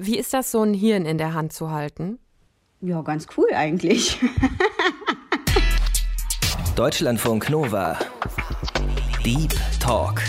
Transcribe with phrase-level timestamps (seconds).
[0.00, 2.20] Wie ist das, so ein Hirn in der Hand zu halten?
[2.80, 4.20] Ja, ganz cool eigentlich.
[6.76, 7.98] Deutschlandfunk Nova.
[9.24, 10.22] Deep Talk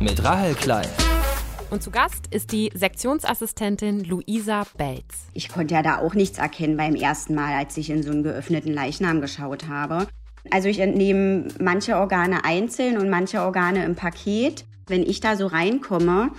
[0.00, 0.88] mit Rahel Klein.
[1.70, 5.28] Und zu Gast ist die Sektionsassistentin Luisa Belz.
[5.34, 8.24] Ich konnte ja da auch nichts erkennen beim ersten Mal, als ich in so einen
[8.24, 10.08] geöffneten Leichnam geschaut habe.
[10.50, 14.64] Also ich entnehme manche Organe einzeln und manche Organe im Paket.
[14.88, 16.32] Wenn ich da so reinkomme,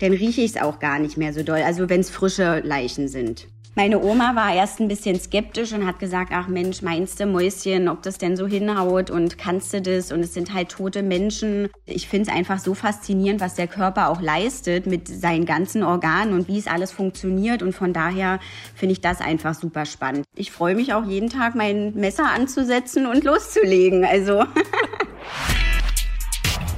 [0.00, 1.62] dann rieche ich es auch gar nicht mehr so doll.
[1.62, 3.48] Also wenn es frische Leichen sind.
[3.78, 7.90] Meine Oma war erst ein bisschen skeptisch und hat gesagt, ach Mensch, meinst du Mäuschen,
[7.90, 10.12] ob das denn so hinhaut und kannst du das?
[10.12, 11.68] Und es sind halt tote Menschen.
[11.84, 16.32] Ich finde es einfach so faszinierend, was der Körper auch leistet mit seinen ganzen Organen
[16.32, 17.62] und wie es alles funktioniert.
[17.62, 18.40] Und von daher
[18.74, 20.24] finde ich das einfach super spannend.
[20.34, 24.06] Ich freue mich auch jeden Tag, mein Messer anzusetzen und loszulegen.
[24.06, 24.46] Also.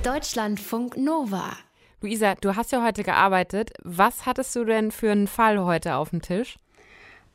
[0.02, 1.56] Deutschlandfunk Nova.
[2.01, 3.73] Luisa, du hast ja heute gearbeitet.
[3.83, 6.57] Was hattest du denn für einen Fall heute auf dem Tisch?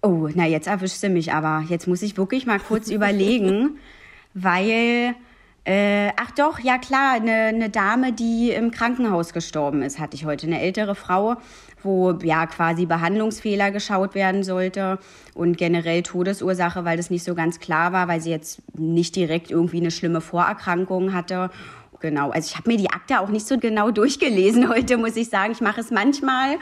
[0.02, 1.66] Oh, na jetzt erwischst du mich aber.
[1.67, 3.78] Jetzt muss ich wirklich mal kurz überlegen,
[4.33, 5.16] weil,
[5.66, 10.23] äh, ach doch, ja klar, eine, eine Dame, die im Krankenhaus gestorben ist, hatte ich
[10.23, 10.47] heute.
[10.47, 11.36] Eine ältere Frau,
[11.81, 14.98] wo ja quasi Behandlungsfehler geschaut werden sollte
[15.33, 19.52] und generell Todesursache, weil das nicht so ganz klar war, weil sie jetzt nicht direkt
[19.52, 21.50] irgendwie eine schlimme Vorerkrankung hatte
[22.03, 22.29] genau.
[22.29, 25.53] Also ich habe mir die Akte auch nicht so genau durchgelesen heute, muss ich sagen.
[25.53, 26.57] Ich mache es manchmal,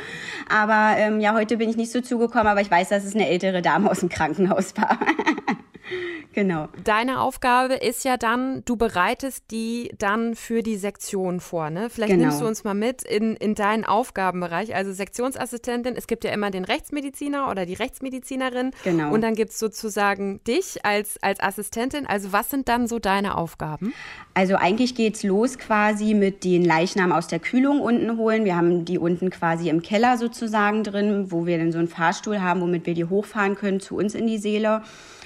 [0.47, 3.27] aber ähm, ja, heute bin ich nicht so zugekommen, aber ich weiß, dass es eine
[3.27, 4.97] ältere Dame aus dem Krankenhaus war.
[6.33, 6.69] genau.
[6.83, 11.89] Deine Aufgabe ist ja dann, du bereitest die dann für die Sektion vor, ne?
[11.89, 12.25] Vielleicht genau.
[12.25, 14.75] nimmst du uns mal mit in, in deinen Aufgabenbereich.
[14.75, 18.71] Also Sektionsassistentin, es gibt ja immer den Rechtsmediziner oder die Rechtsmedizinerin.
[18.83, 19.13] Genau.
[19.13, 22.05] Und dann gibt es sozusagen dich als, als Assistentin.
[22.05, 23.93] Also was sind dann so deine Aufgaben?
[24.33, 28.45] Also eigentlich geht es los quasi mit den Leichnam aus der Kühlung unten holen.
[28.45, 32.41] Wir haben die unten quasi im Keller sozusagen drin, wo wir dann so einen Fahrstuhl
[32.41, 34.81] haben, womit wir die hochfahren können zu uns in die Seele.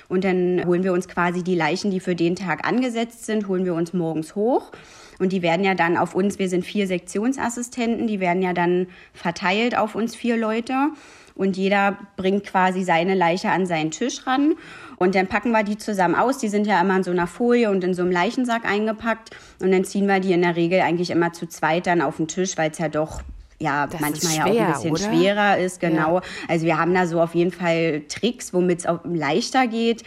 [0.07, 3.65] Und dann holen wir uns quasi die Leichen, die für den Tag angesetzt sind, holen
[3.65, 4.71] wir uns morgens hoch.
[5.19, 8.87] Und die werden ja dann auf uns, wir sind vier Sektionsassistenten, die werden ja dann
[9.13, 10.89] verteilt auf uns vier Leute.
[11.35, 14.55] Und jeder bringt quasi seine Leiche an seinen Tisch ran.
[14.97, 16.37] Und dann packen wir die zusammen aus.
[16.37, 19.31] Die sind ja immer in so einer Folie und in so einem Leichensack eingepackt.
[19.61, 22.29] Und dann ziehen wir die in der Regel eigentlich immer zu zweit dann auf den
[22.29, 23.21] Tisch, weil es ja doch
[23.59, 25.03] ja das manchmal ja auch ein bisschen oder?
[25.03, 26.15] schwerer ist, genau.
[26.15, 26.21] Ja.
[26.47, 30.03] Also wir haben da so auf jeden Fall Tricks, womit es auch leichter geht.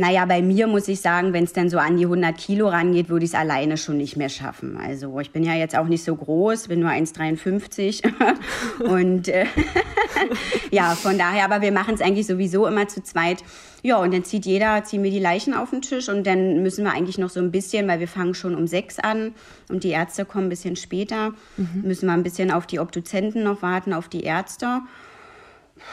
[0.00, 3.10] Naja, bei mir muss ich sagen, wenn es dann so an die 100 Kilo rangeht,
[3.10, 4.78] würde ich es alleine schon nicht mehr schaffen.
[4.78, 8.10] Also ich bin ja jetzt auch nicht so groß, bin nur 1,53
[8.80, 9.44] und äh,
[10.70, 13.44] ja, von daher, aber wir machen es eigentlich sowieso immer zu zweit.
[13.82, 16.82] Ja, und dann zieht jeder, ziehen wir die Leichen auf den Tisch und dann müssen
[16.82, 19.34] wir eigentlich noch so ein bisschen, weil wir fangen schon um sechs an
[19.68, 21.82] und die Ärzte kommen ein bisschen später, mhm.
[21.82, 24.80] müssen wir ein bisschen auf die Obduzenten noch warten, auf die Ärzte.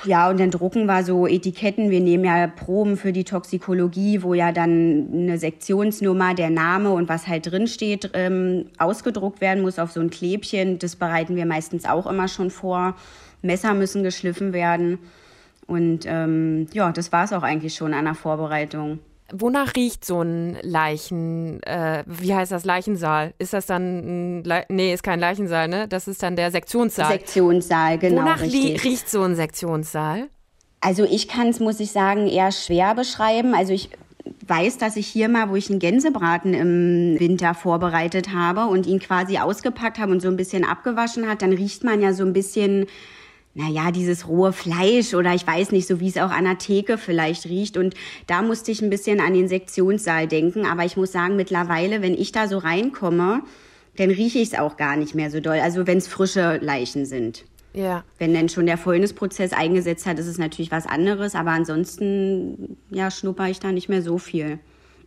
[0.04, 1.90] Ja, und dann drucken wir so Etiketten.
[1.90, 7.10] Wir nehmen ja Proben für die Toxikologie, wo ja dann eine Sektionsnummer, der Name und
[7.10, 10.80] was halt drinsteht, ähm, ausgedruckt werden muss auf so ein Klebchen.
[10.80, 12.96] Das bereiten wir meistens auch immer schon vor.
[13.42, 15.00] Messer müssen geschliffen werden.
[15.66, 19.00] Und ähm, ja, das war es auch eigentlich schon an der Vorbereitung.
[19.34, 23.34] Wonach riecht so ein Leichen, äh, wie heißt das, Leichensaal?
[23.40, 25.88] Ist das dann, ein Le nee, ist kein Leichensaal, ne?
[25.88, 27.12] Das ist dann der Sektionssaal.
[27.12, 28.22] Sektionssaal, genau.
[28.22, 30.30] Wonach riecht so ein Sektionssaal?
[30.80, 33.54] Also ich kann es, muss ich sagen, eher schwer beschreiben.
[33.54, 33.90] Also ich
[34.48, 39.00] weiß, dass ich hier mal, wo ich einen Gänsebraten im Winter vorbereitet habe und ihn
[39.00, 42.34] quasi ausgepackt habe und so ein bisschen abgewaschen hat, dann riecht man ja so ein
[42.34, 42.86] bisschen
[43.58, 47.00] naja, dieses rohe Fleisch oder ich weiß nicht, so wie es auch an der Theke
[47.00, 47.76] vielleicht riecht.
[47.76, 47.96] Und
[48.28, 50.68] da musste ich ein bisschen an den Sektionssaal denken.
[50.68, 53.42] Aber ich muss sagen, mittlerweile, wenn ich da so reinkomme,
[53.96, 55.58] dann rieche ich es auch gar nicht mehr so doll.
[55.58, 57.46] Also wenn es frische Leichen sind.
[57.74, 58.04] Ja.
[58.20, 61.34] Wenn dann schon der Fäulnisprozess eingesetzt hat, ist es natürlich was anderes.
[61.34, 64.60] Aber ansonsten, ja, schnupper ich da nicht mehr so viel.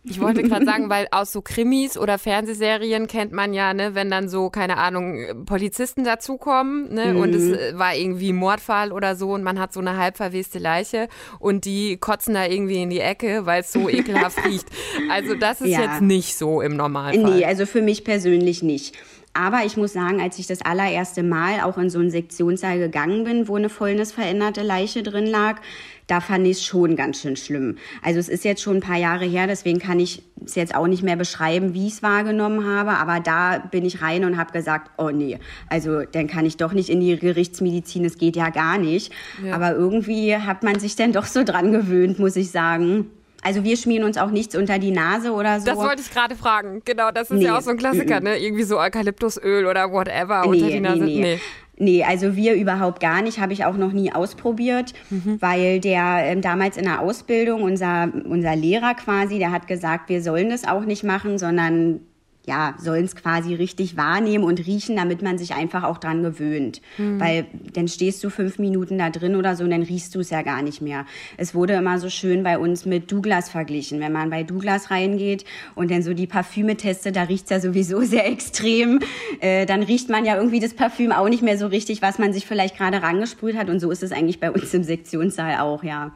[0.03, 4.09] Ich wollte gerade sagen, weil aus so Krimis oder Fernsehserien kennt man ja, ne, wenn
[4.09, 7.19] dann so, keine Ahnung, Polizisten dazukommen, ne, mhm.
[7.19, 10.57] und es äh, war irgendwie Mordfall oder so und man hat so eine halb verweste
[10.57, 11.07] Leiche
[11.39, 14.67] und die kotzen da irgendwie in die Ecke, weil es so ekelhaft riecht.
[15.11, 15.81] Also das ist ja.
[15.81, 17.35] jetzt nicht so im Normalfall.
[17.35, 18.97] Nee, also für mich persönlich nicht.
[19.33, 23.23] Aber ich muss sagen, als ich das allererste Mal auch in so einen Sektionssaal gegangen
[23.23, 25.61] bin, wo eine fäulnisveränderte Leiche drin lag,
[26.07, 27.77] da fand ich es schon ganz schön schlimm.
[28.01, 30.87] Also es ist jetzt schon ein paar Jahre her, deswegen kann ich es jetzt auch
[30.87, 32.91] nicht mehr beschreiben, wie ich es wahrgenommen habe.
[32.91, 35.39] Aber da bin ich rein und habe gesagt, oh nee,
[35.69, 39.13] also dann kann ich doch nicht in die Gerichtsmedizin, es geht ja gar nicht.
[39.41, 39.55] Ja.
[39.55, 43.09] Aber irgendwie hat man sich dann doch so dran gewöhnt, muss ich sagen.
[43.41, 45.65] Also wir schmieren uns auch nichts unter die Nase oder so.
[45.65, 46.81] Das wollte ich gerade fragen.
[46.85, 47.45] Genau, das ist nee.
[47.45, 48.37] ja auch so ein Klassiker, ne?
[48.37, 51.03] Irgendwie so Eukalyptusöl oder whatever nee, unter die Nase.
[51.03, 51.39] Nee, nee.
[51.77, 55.41] Nee, also wir überhaupt gar nicht, habe ich auch noch nie ausprobiert, mhm.
[55.41, 60.21] weil der ähm, damals in der Ausbildung, unser, unser Lehrer quasi, der hat gesagt, wir
[60.21, 62.01] sollen das auch nicht machen, sondern
[62.47, 66.81] ja, sollen es quasi richtig wahrnehmen und riechen, damit man sich einfach auch dran gewöhnt.
[66.97, 67.19] Mhm.
[67.19, 70.31] Weil dann stehst du fünf Minuten da drin oder so und dann riechst du es
[70.31, 71.05] ja gar nicht mehr.
[71.37, 73.99] Es wurde immer so schön bei uns mit Douglas verglichen.
[73.99, 75.45] Wenn man bei Douglas reingeht
[75.75, 78.99] und dann so die Parfüme testet, da riecht's ja sowieso sehr extrem.
[79.39, 82.33] Äh, dann riecht man ja irgendwie das Parfüm auch nicht mehr so richtig, was man
[82.33, 83.69] sich vielleicht gerade rangesprüht hat.
[83.69, 86.11] Und so ist es eigentlich bei uns im Sektionssaal auch, ja.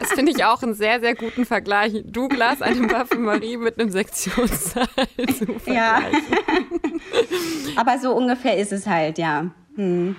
[0.00, 2.02] Das finde ich auch einen sehr, sehr guten Vergleich.
[2.04, 4.86] Douglas, eine Parfümerie mit einem Sektionssaal.
[5.66, 6.00] Ja.
[7.76, 9.50] Aber so ungefähr ist es halt, ja.
[9.76, 10.16] Hm.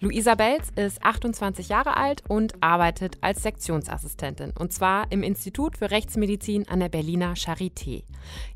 [0.00, 5.90] Luisa Belz ist 28 Jahre alt und arbeitet als Sektionsassistentin und zwar im Institut für
[5.90, 8.04] Rechtsmedizin an der Berliner Charité.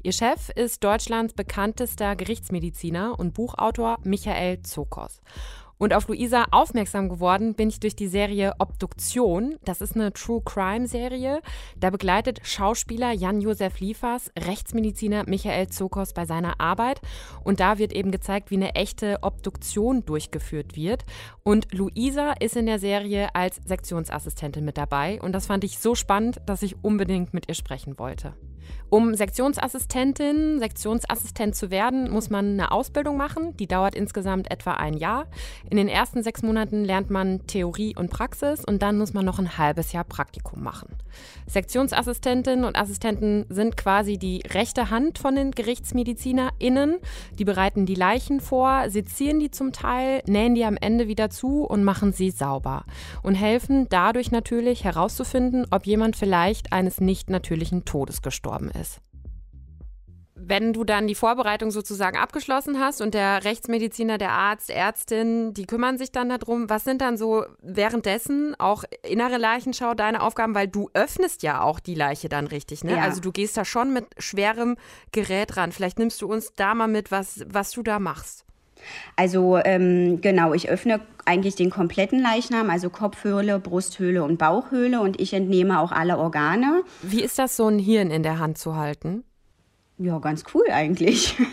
[0.04, 5.20] Ihr Chef ist Deutschlands bekanntester Gerichtsmediziner und Buchautor Michael Zokos.
[5.82, 9.56] Und auf Luisa aufmerksam geworden bin ich durch die Serie Obduktion.
[9.64, 11.40] Das ist eine True Crime Serie.
[11.76, 17.00] Da begleitet Schauspieler Jan-Josef Liefers Rechtsmediziner Michael Zokos bei seiner Arbeit.
[17.42, 21.02] Und da wird eben gezeigt, wie eine echte Obduktion durchgeführt wird.
[21.42, 25.20] Und Luisa ist in der Serie als Sektionsassistentin mit dabei.
[25.20, 28.34] Und das fand ich so spannend, dass ich unbedingt mit ihr sprechen wollte.
[28.92, 33.56] Um Sektionsassistentin, Sektionsassistent zu werden, muss man eine Ausbildung machen.
[33.56, 35.28] Die dauert insgesamt etwa ein Jahr.
[35.70, 39.38] In den ersten sechs Monaten lernt man Theorie und Praxis und dann muss man noch
[39.38, 40.94] ein halbes Jahr Praktikum machen.
[41.46, 46.98] Sektionsassistentinnen und Assistenten sind quasi die rechte Hand von den GerichtsmedizinerInnen.
[47.38, 51.64] Die bereiten die Leichen vor, sezieren die zum Teil, nähen die am Ende wieder zu
[51.64, 52.84] und machen sie sauber.
[53.22, 59.00] Und helfen dadurch natürlich herauszufinden, ob jemand vielleicht eines nicht natürlichen Todes gestorben ist ist.
[60.34, 65.66] Wenn du dann die Vorbereitung sozusagen abgeschlossen hast und der Rechtsmediziner, der Arzt, Ärztin, die
[65.66, 70.66] kümmern sich dann darum, was sind dann so währenddessen auch innere Leichenschau deine Aufgaben, weil
[70.66, 72.96] du öffnest ja auch die Leiche dann richtig, ne?
[72.96, 73.02] Ja.
[73.02, 74.76] Also du gehst da schon mit schwerem
[75.12, 75.70] Gerät ran.
[75.70, 78.41] Vielleicht nimmst du uns da mal mit, was, was du da machst.
[79.16, 85.20] Also ähm, genau, ich öffne eigentlich den kompletten Leichnam, also Kopfhöhle, Brusthöhle und Bauchhöhle und
[85.20, 86.82] ich entnehme auch alle Organe.
[87.02, 89.24] Wie ist das, so ein Hirn in der Hand zu halten?
[89.98, 91.36] Ja, ganz cool eigentlich.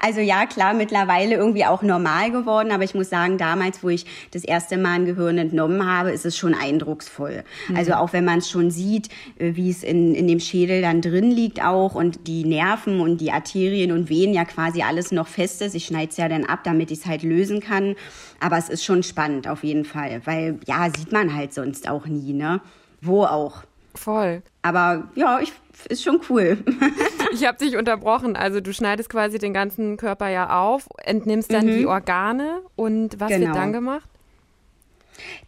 [0.00, 4.06] Also ja, klar, mittlerweile irgendwie auch normal geworden, aber ich muss sagen, damals, wo ich
[4.30, 7.44] das erste Mal ein Gehirn entnommen habe, ist es schon eindrucksvoll.
[7.68, 7.76] Mhm.
[7.76, 9.08] Also auch wenn man es schon sieht,
[9.38, 13.20] äh, wie es in, in dem Schädel dann drin liegt auch und die Nerven und
[13.20, 15.74] die Arterien und Venen ja quasi alles noch fest ist.
[15.74, 17.96] Ich schneide es ja dann ab, damit ich es halt lösen kann.
[18.40, 22.06] Aber es ist schon spannend auf jeden Fall, weil ja, sieht man halt sonst auch
[22.06, 22.60] nie, ne?
[23.00, 23.64] Wo auch.
[23.94, 24.42] Voll.
[24.62, 25.52] Aber ja, ich,
[25.88, 26.58] ist schon cool.
[27.32, 28.36] ich habe dich unterbrochen.
[28.36, 31.78] Also du schneidest quasi den ganzen Körper ja auf, entnimmst dann mhm.
[31.78, 33.46] die Organe und was genau.
[33.46, 34.08] wird dann gemacht?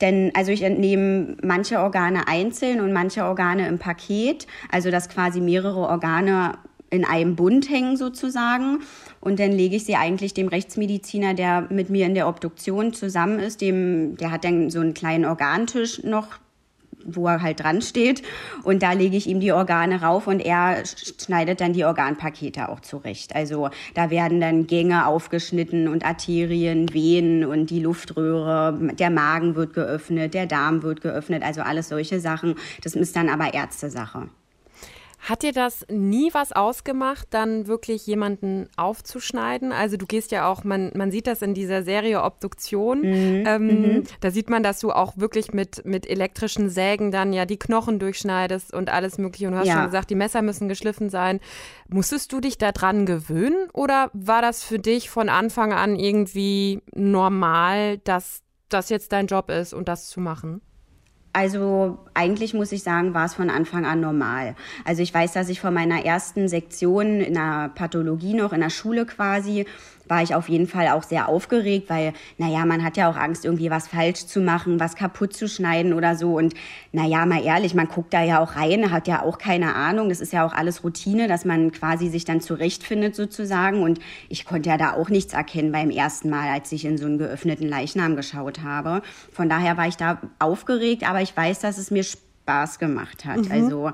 [0.00, 5.40] Denn also ich entnehme manche Organe einzeln und manche Organe im Paket, also dass quasi
[5.40, 6.58] mehrere Organe
[6.90, 8.80] in einem Bund hängen sozusagen.
[9.20, 13.38] Und dann lege ich sie eigentlich dem Rechtsmediziner, der mit mir in der Obduktion zusammen
[13.38, 16.38] ist, dem, der hat dann so einen kleinen Organtisch noch
[17.04, 18.22] wo er halt dran steht.
[18.62, 22.80] Und da lege ich ihm die Organe rauf und er schneidet dann die Organpakete auch
[22.80, 23.34] zurecht.
[23.34, 29.74] Also da werden dann Gänge aufgeschnitten und Arterien, Venen und die Luftröhre, der Magen wird
[29.74, 32.54] geöffnet, der Darm wird geöffnet, also alles solche Sachen.
[32.82, 34.28] Das ist dann aber Ärztesache.
[35.20, 39.70] Hat dir das nie was ausgemacht, dann wirklich jemanden aufzuschneiden?
[39.70, 43.02] Also du gehst ja auch, man, man sieht das in dieser Serie Obduktion.
[43.02, 43.44] Mhm.
[43.46, 44.02] Ähm, mhm.
[44.20, 47.98] Da sieht man, dass du auch wirklich mit, mit elektrischen Sägen dann ja die Knochen
[47.98, 49.46] durchschneidest und alles mögliche.
[49.46, 49.74] Und du hast ja.
[49.74, 51.40] schon gesagt, die Messer müssen geschliffen sein.
[51.88, 57.98] Musstest du dich daran gewöhnen oder war das für dich von Anfang an irgendwie normal,
[57.98, 60.62] dass das jetzt dein Job ist und das zu machen?
[61.32, 64.56] Also eigentlich muss ich sagen, war es von Anfang an normal.
[64.84, 68.70] Also ich weiß, dass ich vor meiner ersten Sektion in der Pathologie noch in der
[68.70, 69.66] Schule quasi
[70.10, 73.44] war ich auf jeden Fall auch sehr aufgeregt, weil, naja, man hat ja auch Angst,
[73.44, 76.36] irgendwie was falsch zu machen, was kaputt zu schneiden oder so.
[76.36, 76.54] Und
[76.92, 80.08] naja, mal ehrlich, man guckt da ja auch rein, hat ja auch keine Ahnung.
[80.08, 83.82] Das ist ja auch alles Routine, dass man quasi sich dann zurechtfindet sozusagen.
[83.82, 87.06] Und ich konnte ja da auch nichts erkennen beim ersten Mal, als ich in so
[87.06, 89.02] einen geöffneten Leichnam geschaut habe.
[89.32, 93.44] Von daher war ich da aufgeregt, aber ich weiß, dass es mir Spaß gemacht hat.
[93.44, 93.52] Mhm.
[93.52, 93.92] Also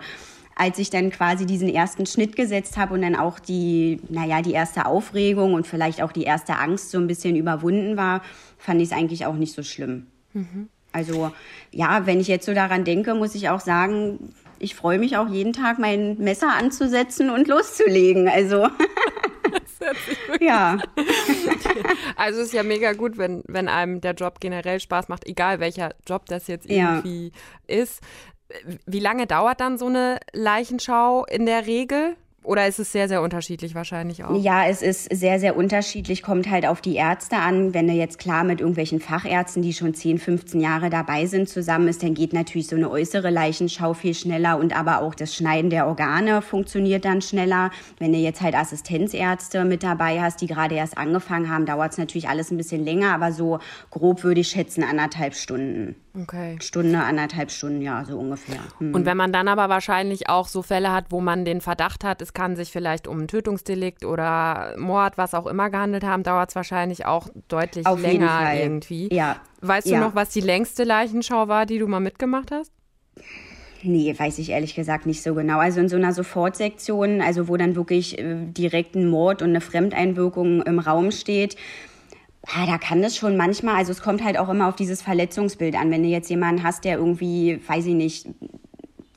[0.57, 4.53] als ich dann quasi diesen ersten Schnitt gesetzt habe und dann auch die, naja, die
[4.53, 8.23] erste Aufregung und vielleicht auch die erste Angst so ein bisschen überwunden war,
[8.59, 10.07] fand ich es eigentlich auch nicht so schlimm.
[10.33, 10.69] Mhm.
[10.93, 11.31] Also
[11.73, 15.29] ja, wenn ich jetzt so daran denke, muss ich auch sagen, ich freue mich auch
[15.29, 18.27] jeden Tag, mein Messer anzusetzen und loszulegen.
[18.29, 18.69] Also.
[20.41, 20.79] ja.
[22.17, 25.61] Also es ist ja mega gut, wenn, wenn einem der Job generell Spaß macht, egal
[25.61, 27.31] welcher Job das jetzt irgendwie
[27.69, 27.83] ja.
[27.83, 28.01] ist.
[28.87, 32.17] Wie lange dauert dann so eine Leichenschau in der Regel?
[32.47, 34.41] Oder ist es sehr, sehr unterschiedlich wahrscheinlich auch?
[34.41, 37.75] Ja, es ist sehr, sehr unterschiedlich, kommt halt auf die Ärzte an.
[37.75, 41.89] Wenn du jetzt klar mit irgendwelchen Fachärzten, die schon 10, 15 Jahre dabei sind, zusammen
[41.89, 45.71] ist, dann geht natürlich so eine äußere Leichenschau viel schneller und aber auch das Schneiden
[45.71, 47.73] der Organe funktioniert dann schneller.
[47.99, 51.99] Wenn du jetzt halt Assistenzärzte mit dabei hast, die gerade erst angefangen haben, dauert es
[51.99, 53.59] natürlich alles ein bisschen länger, aber so
[53.91, 55.97] grob würde ich schätzen anderthalb Stunden.
[56.23, 56.57] Okay.
[56.63, 58.61] Stunde, anderthalb Stunden, ja, so ungefähr.
[58.79, 58.95] Hm.
[58.95, 62.23] Und wenn man dann aber wahrscheinlich auch so Fälle hat, wo man den Verdacht hat,
[62.23, 66.51] es kann sich vielleicht um ein Tötungsdelikt oder Mord, was auch immer gehandelt haben, dauert
[66.51, 69.13] es wahrscheinlich auch deutlich Auf länger irgendwie.
[69.13, 69.37] Ja.
[69.61, 70.01] Weißt du ja.
[70.01, 72.73] noch, was die längste Leichenschau war, die du mal mitgemacht hast?
[73.83, 75.59] Nee, weiß ich ehrlich gesagt nicht so genau.
[75.59, 79.61] Also in so einer Sofortsektion, also wo dann wirklich äh, direkt ein Mord und eine
[79.61, 81.57] Fremdeinwirkung im Raum steht,
[82.55, 85.75] ja, da kann das schon manchmal, also es kommt halt auch immer auf dieses Verletzungsbild
[85.75, 85.91] an.
[85.91, 88.29] Wenn du jetzt jemanden hast, der irgendwie, weiß ich nicht,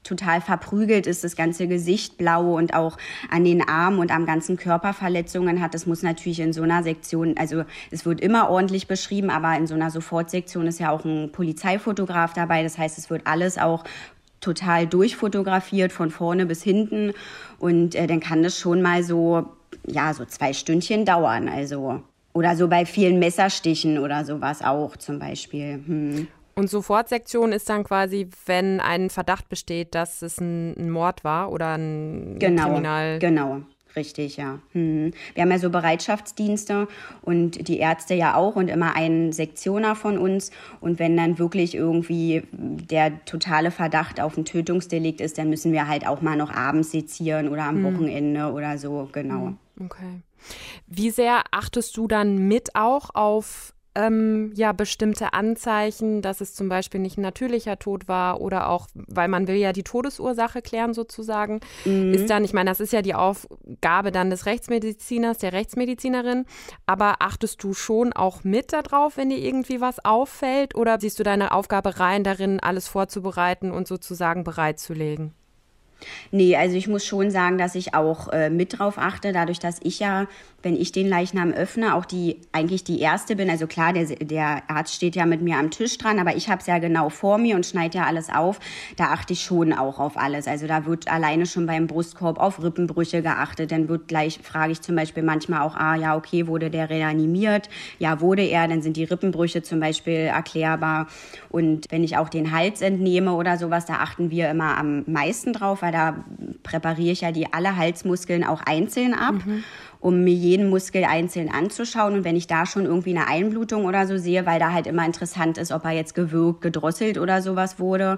[0.04, 2.98] total verprügelt ist, das ganze Gesicht blau und auch
[3.30, 5.76] an den Armen und am ganzen Körper Verletzungen hat.
[5.76, 9.68] Das muss natürlich in so einer Sektion, also es wird immer ordentlich beschrieben, aber in
[9.68, 12.64] so einer Sofortsektion ist ja auch ein Polizeifotograf dabei.
[12.64, 13.84] Das heißt, es wird alles auch
[14.42, 17.12] total durchfotografiert von vorne bis hinten
[17.60, 19.50] und äh, dann kann das schon mal so
[19.86, 21.50] ja so zwei Stündchen dauern.
[21.50, 22.02] Also
[22.34, 25.82] oder so bei vielen Messerstichen oder sowas auch zum Beispiel.
[25.86, 26.28] Hm.
[26.56, 31.52] Und Sofortsektion ist dann quasi, wenn ein Verdacht besteht, dass es ein, ein Mord war
[31.54, 33.20] oder ein genau, Kriminal.
[33.20, 33.62] Genau,
[33.96, 34.60] richtig, ja.
[34.74, 35.14] Hm.
[35.34, 36.90] Wir haben ja so Bereitschaftsdienste
[37.22, 40.52] und die Ärzte ja auch und immer einen Sektioner von uns.
[40.82, 45.88] Und wenn dann wirklich irgendwie der totale Verdacht auf ein Tötungsdelikt ist, dann müssen wir
[45.88, 47.84] halt auch mal noch abends sezieren oder am hm.
[47.86, 49.46] Wochenende oder so, genau.
[49.46, 50.22] Hm, okay.
[50.88, 56.70] Wie sehr achtest du dann mit auch auf ähm, ja bestimmte Anzeichen, dass es zum
[56.70, 60.94] Beispiel nicht ein natürlicher Tod war oder auch, weil man will ja die Todesursache klären
[60.94, 62.14] sozusagen, mhm.
[62.14, 66.46] ist dann, ich meine, das ist ja die Aufgabe dann des Rechtsmediziners, der Rechtsmedizinerin,
[66.86, 71.24] aber achtest du schon auch mit darauf, wenn dir irgendwie was auffällt oder siehst du
[71.24, 75.34] deine Aufgabe rein darin, alles vorzubereiten und sozusagen bereitzulegen?
[76.32, 79.80] Nee, also ich muss schon sagen, dass ich auch äh, mit drauf achte, dadurch, dass
[79.84, 80.28] ich ja,
[80.62, 83.50] wenn ich den Leichnam öffne, auch die eigentlich die erste bin.
[83.50, 86.62] Also klar, der, der Arzt steht ja mit mir am Tisch dran, aber ich habe
[86.62, 88.60] es ja genau vor mir und schneide ja alles auf.
[88.98, 90.48] Da achte ich schon auch auf alles.
[90.48, 93.72] Also da wird alleine schon beim Brustkorb auf Rippenbrüche geachtet.
[93.72, 97.70] Dann wird gleich, frage ich zum Beispiel manchmal auch, ah ja, okay, wurde der reanimiert?
[97.98, 101.08] Ja, wurde er, dann sind die Rippenbrüche zum Beispiel erklärbar.
[101.50, 105.54] Und wenn ich auch den Hals entnehme oder sowas, da achten wir immer am meisten
[105.54, 106.24] drauf, weil da
[106.64, 109.36] präpariere ich ja die alle Halsmuskeln auch einzeln ab.
[109.46, 109.64] Mhm
[110.00, 112.14] um mir jeden Muskel einzeln anzuschauen.
[112.14, 115.06] Und wenn ich da schon irgendwie eine Einblutung oder so sehe, weil da halt immer
[115.06, 118.18] interessant ist, ob er jetzt gewürgt, gedrosselt oder sowas wurde,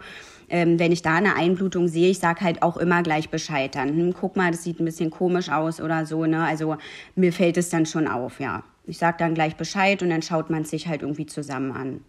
[0.50, 3.90] ähm, wenn ich da eine Einblutung sehe, ich sage halt auch immer gleich Bescheid dann.
[3.90, 6.26] Hm, guck mal, das sieht ein bisschen komisch aus oder so.
[6.26, 6.44] Ne?
[6.44, 6.78] Also
[7.16, 10.50] mir fällt es dann schon auf, ja ich sage dann gleich Bescheid und dann schaut
[10.50, 12.02] man sich halt irgendwie zusammen an.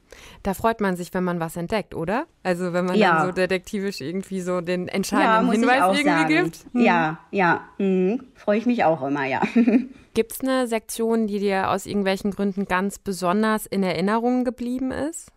[0.42, 2.26] Da freut man sich, wenn man was entdeckt, oder?
[2.42, 3.18] Also wenn man ja.
[3.18, 6.28] dann so detektivisch irgendwie so den entscheidenden ja, Hinweis irgendwie sagen.
[6.28, 6.66] gibt.
[6.72, 6.80] Hm.
[6.84, 8.24] Ja, ja, hm.
[8.34, 9.42] freue ich mich auch immer, ja.
[10.14, 15.28] Gibt es eine Sektion, die dir aus irgendwelchen Gründen ganz besonders in Erinnerung geblieben ist?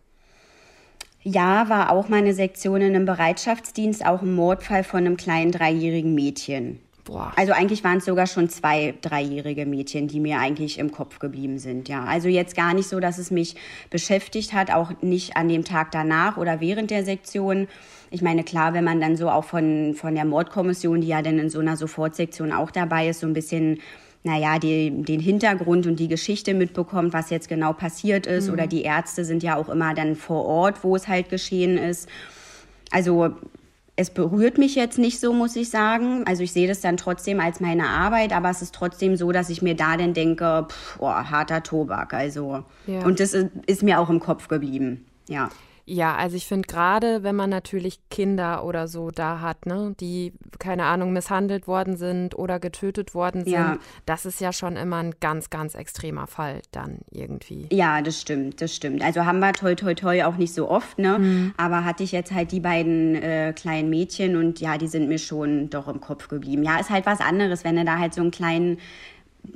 [1.22, 6.12] Ja, war auch meine Sektion in einem Bereitschaftsdienst, auch ein Mordfall von einem kleinen dreijährigen
[6.12, 6.80] Mädchen.
[7.06, 7.32] Boah.
[7.36, 11.58] Also eigentlich waren es sogar schon zwei dreijährige Mädchen, die mir eigentlich im Kopf geblieben
[11.58, 11.88] sind.
[11.88, 13.54] Ja, also jetzt gar nicht so, dass es mich
[13.90, 17.68] beschäftigt hat, auch nicht an dem Tag danach oder während der Sektion.
[18.10, 21.38] Ich meine, klar, wenn man dann so auch von, von der Mordkommission, die ja dann
[21.38, 23.78] in so einer Sofortsektion auch dabei ist, so ein bisschen
[24.24, 28.48] naja, die, den Hintergrund und die Geschichte mitbekommt, was jetzt genau passiert ist.
[28.48, 28.54] Mhm.
[28.54, 32.08] Oder die Ärzte sind ja auch immer dann vor Ort, wo es halt geschehen ist.
[32.90, 33.36] Also
[33.96, 36.24] es berührt mich jetzt nicht so, muss ich sagen.
[36.26, 39.48] Also ich sehe das dann trotzdem als meine Arbeit, aber es ist trotzdem so, dass
[39.48, 42.12] ich mir da dann denke, pff, oh, harter Tobak.
[42.12, 43.04] Also ja.
[43.04, 45.06] und das ist, ist mir auch im Kopf geblieben.
[45.28, 45.48] Ja.
[45.88, 50.32] Ja, also ich finde gerade, wenn man natürlich Kinder oder so da hat, ne, die,
[50.58, 53.78] keine Ahnung, misshandelt worden sind oder getötet worden sind, ja.
[54.04, 57.68] das ist ja schon immer ein ganz, ganz extremer Fall dann irgendwie.
[57.70, 59.02] Ja, das stimmt, das stimmt.
[59.02, 61.20] Also haben wir toi toi toi auch nicht so oft, ne?
[61.20, 61.54] Mhm.
[61.56, 65.18] Aber hatte ich jetzt halt die beiden äh, kleinen Mädchen und ja, die sind mir
[65.18, 66.64] schon doch im Kopf geblieben.
[66.64, 68.78] Ja, ist halt was anderes, wenn du da halt so einen kleinen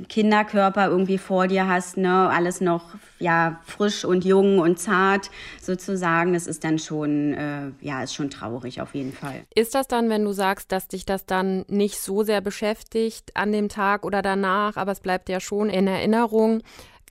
[0.09, 5.31] Kinderkörper irgendwie vor dir hast, ne, alles noch ja frisch und jung und zart
[5.61, 9.43] sozusagen, das ist dann schon äh, ja ist schon traurig auf jeden Fall.
[9.55, 13.53] Ist das dann, wenn du sagst, dass dich das dann nicht so sehr beschäftigt an
[13.53, 16.63] dem Tag oder danach, aber es bleibt ja schon in Erinnerung,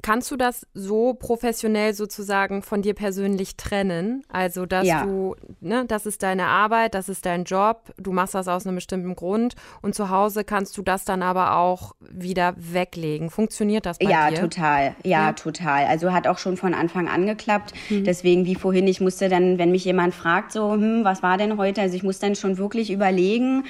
[0.01, 4.24] Kannst du das so professionell sozusagen von dir persönlich trennen?
[4.29, 5.03] Also, dass ja.
[5.03, 8.75] du, ne, das ist deine Arbeit, das ist dein Job, du machst das aus einem
[8.75, 13.29] bestimmten Grund und zu Hause kannst du das dann aber auch wieder weglegen.
[13.29, 14.39] Funktioniert das bei ja, dir?
[14.39, 14.96] Total.
[15.03, 15.86] Ja, ja, total.
[15.86, 17.74] Also hat auch schon von Anfang an geklappt.
[17.89, 18.06] Mhm.
[18.06, 21.58] Deswegen, wie vorhin, ich musste dann, wenn mich jemand fragt, so, hm, was war denn
[21.58, 21.82] heute?
[21.82, 23.65] Also ich muss dann schon wirklich überlegen,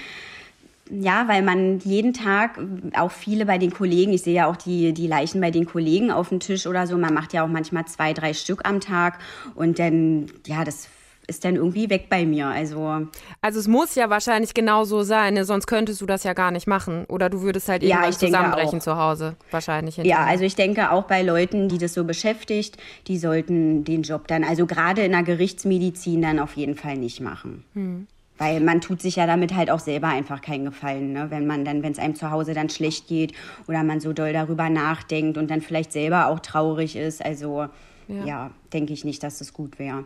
[0.90, 2.60] ja, weil man jeden Tag,
[2.98, 6.12] auch viele bei den Kollegen, ich sehe ja auch die, die Leichen bei den Kollegen
[6.12, 9.20] auf dem Tisch oder so, man macht ja auch manchmal zwei, drei Stück am Tag
[9.56, 10.90] und dann, ja, das
[11.28, 12.48] ist dann irgendwie weg bei mir.
[12.48, 13.08] Also,
[13.42, 15.46] also es muss ja wahrscheinlich genau so sein, ne?
[15.46, 17.06] sonst könntest du das ja gar nicht machen.
[17.06, 19.98] Oder du würdest halt irgendwann ja, zusammenbrechen zu Hause, wahrscheinlich.
[19.98, 22.78] Ja, also ich denke auch bei Leuten, die das so beschäftigt,
[23.08, 27.22] die sollten den Job dann, also gerade in der Gerichtsmedizin dann auf jeden Fall nicht
[27.22, 27.64] machen.
[27.76, 28.08] Hm.
[28.40, 31.28] Weil man tut sich ja damit halt auch selber einfach keinen Gefallen, ne?
[31.30, 33.34] wenn man dann, wenn es einem zu Hause dann schlecht geht
[33.68, 37.24] oder man so doll darüber nachdenkt und dann vielleicht selber auch traurig ist.
[37.24, 37.68] Also
[38.08, 40.06] ja, ja denke ich nicht, dass das gut wäre.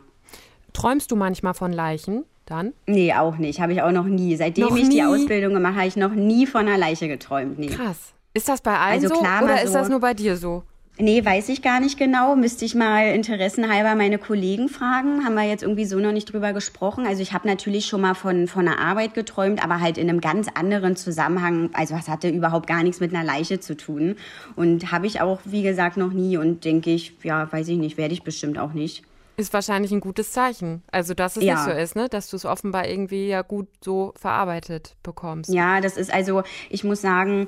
[0.73, 2.73] Träumst du manchmal von Leichen dann?
[2.87, 3.61] Nee, auch nicht.
[3.61, 4.35] Habe ich auch noch nie.
[4.35, 4.95] Seitdem noch ich nie?
[4.95, 7.59] die Ausbildung gemacht habe, habe ich noch nie von einer Leiche geträumt.
[7.59, 7.67] Nee.
[7.67, 8.13] Krass.
[8.33, 10.63] Ist das bei allen also so klar, oder so, ist das nur bei dir so?
[10.99, 12.35] Nee, weiß ich gar nicht genau.
[12.35, 15.25] Müsste ich mal interessenhalber meine Kollegen fragen.
[15.25, 17.07] Haben wir jetzt irgendwie so noch nicht drüber gesprochen.
[17.07, 20.21] Also ich habe natürlich schon mal von, von einer Arbeit geträumt, aber halt in einem
[20.21, 21.71] ganz anderen Zusammenhang.
[21.73, 24.17] Also es hatte überhaupt gar nichts mit einer Leiche zu tun.
[24.55, 26.37] Und habe ich auch, wie gesagt, noch nie.
[26.37, 29.03] Und denke ich, ja, weiß ich nicht, werde ich bestimmt auch nicht.
[29.35, 30.83] Ist wahrscheinlich ein gutes Zeichen.
[30.91, 31.55] Also, dass es ja.
[31.55, 32.07] nicht so ist, ne?
[32.07, 35.51] Dass du es offenbar irgendwie ja gut so verarbeitet bekommst.
[35.51, 37.47] Ja, das ist also, ich muss sagen,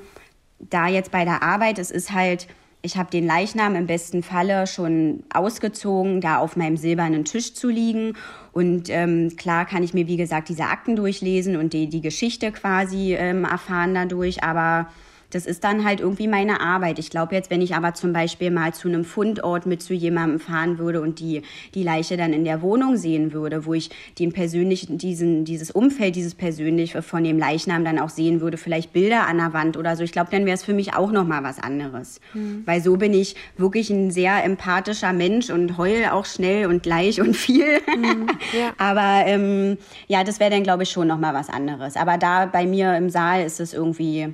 [0.57, 2.47] da jetzt bei der Arbeit, es ist halt
[2.85, 7.67] ich habe den Leichnam im besten Falle schon ausgezogen, da auf meinem silbernen Tisch zu
[7.67, 8.13] liegen.
[8.53, 12.51] Und ähm, klar kann ich mir, wie gesagt, diese Akten durchlesen und die, die Geschichte
[12.51, 14.43] quasi ähm, erfahren dadurch.
[14.43, 14.87] Aber
[15.29, 16.99] das ist dann halt irgendwie meine Arbeit.
[16.99, 20.39] Ich glaube jetzt, wenn ich aber zum Beispiel mal zu einem Fundort mit zu jemandem
[20.39, 21.41] fahren würde und die,
[21.73, 26.15] die Leiche dann in der Wohnung sehen würde, wo ich den persönlichen, diesen, dieses Umfeld,
[26.15, 29.95] dieses persönliche von dem Leichnam dann auch sehen würde, vielleicht Bilder an der Wand oder
[29.95, 32.19] so, ich glaube, dann wäre es für mich auch nochmal was anderes.
[32.33, 32.63] Mhm.
[32.65, 37.21] Weil so bin ich wirklich ein sehr empathischer Mensch und heul auch schnell und gleich
[37.21, 37.79] und viel.
[37.95, 38.27] Mhm.
[38.53, 38.73] Ja.
[38.77, 41.95] aber ähm, ja, das wäre dann, glaube ich, schon nochmal was anderes.
[41.97, 44.33] Aber da bei mir im Saal ist es irgendwie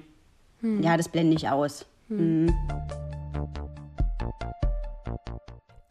[0.62, 0.82] hm.
[0.82, 1.86] Ja, das blende ich aus.
[2.08, 2.47] Hm.
[2.47, 2.56] hm.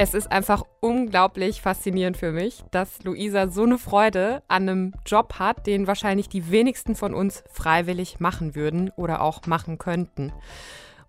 [0.03, 5.35] Es ist einfach unglaublich faszinierend für mich, dass Luisa so eine Freude an einem Job
[5.39, 10.33] hat, den wahrscheinlich die wenigsten von uns freiwillig machen würden oder auch machen könnten.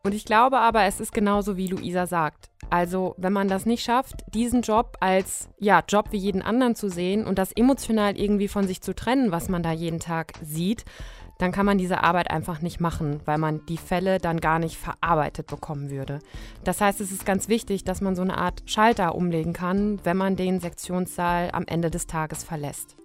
[0.03, 2.49] Und ich glaube aber, es ist genauso wie Luisa sagt.
[2.69, 6.89] Also, wenn man das nicht schafft, diesen Job als ja, Job wie jeden anderen zu
[6.89, 10.83] sehen und das emotional irgendwie von sich zu trennen, was man da jeden Tag sieht,
[11.41, 14.77] dann kann man diese Arbeit einfach nicht machen, weil man die Fälle dann gar nicht
[14.77, 16.19] verarbeitet bekommen würde.
[16.63, 20.17] Das heißt, es ist ganz wichtig, dass man so eine Art Schalter umlegen kann, wenn
[20.17, 22.95] man den Sektionssaal am Ende des Tages verlässt.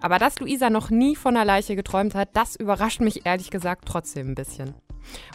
[0.00, 3.84] Aber dass Luisa noch nie von einer Leiche geträumt hat, das überrascht mich ehrlich gesagt
[3.86, 4.74] trotzdem ein bisschen.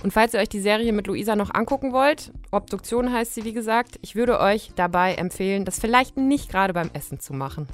[0.03, 3.53] Und falls ihr euch die Serie mit Luisa noch angucken wollt, Obduktion heißt sie wie
[3.53, 7.67] gesagt, ich würde euch dabei empfehlen, das vielleicht nicht gerade beim Essen zu machen.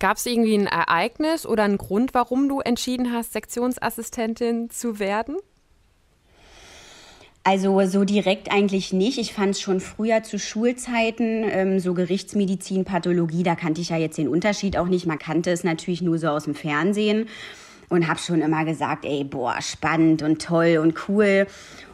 [0.00, 5.36] Gab es irgendwie ein Ereignis oder einen Grund, warum du entschieden hast, Sektionsassistentin zu werden?
[7.44, 9.18] Also so direkt eigentlich nicht.
[9.18, 13.98] Ich fand es schon früher zu Schulzeiten, ähm, so Gerichtsmedizin, Pathologie, da kannte ich ja
[13.98, 15.04] jetzt den Unterschied auch nicht.
[15.04, 17.28] Man kannte es natürlich nur so aus dem Fernsehen
[17.90, 21.46] und habe schon immer gesagt, ey, boah, spannend und toll und cool.